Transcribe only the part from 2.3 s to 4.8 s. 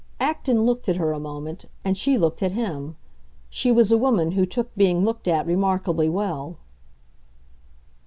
at him. She was a woman who took